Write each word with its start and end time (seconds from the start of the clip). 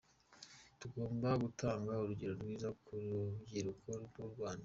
Tugomba 0.79 1.29
kutanga 1.43 1.91
urugero 2.03 2.33
rwiza 2.39 2.69
ku 2.83 2.91
rubyiruko 3.01 3.89
rw’u 4.05 4.27
Rwanda. 4.33 4.59